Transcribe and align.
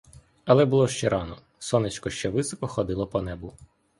Але 0.45 0.65
було 0.65 0.87
ще 0.87 1.09
рано, 1.09 1.37
сонечко 1.59 2.09
ще 2.09 2.29
високо 2.29 2.67
ходило 2.67 3.07
по 3.07 3.21
небу. 3.21 3.53